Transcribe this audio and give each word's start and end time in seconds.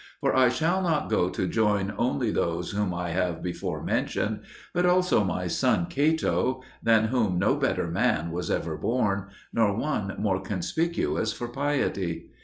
For 0.19 0.35
I 0.35 0.49
shall 0.49 0.81
not 0.81 1.11
go 1.11 1.29
to 1.29 1.47
join 1.47 1.93
only 1.95 2.31
those 2.31 2.71
whom 2.71 2.91
I 2.91 3.09
have 3.09 3.43
before 3.43 3.83
mentioned, 3.83 4.39
but 4.73 4.83
also 4.83 5.23
my 5.23 5.45
son 5.45 5.85
Cato, 5.91 6.63
than 6.81 7.09
whom 7.09 7.37
no 7.37 7.55
better 7.55 7.87
man 7.87 8.31
was 8.31 8.49
ever 8.49 8.75
born, 8.77 9.27
nor 9.53 9.77
one 9.77 10.15
more 10.17 10.41
conspicuous 10.41 11.31
for 11.33 11.49
piety. 11.49 12.31